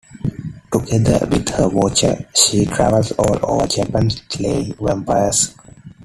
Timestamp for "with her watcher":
1.29-2.27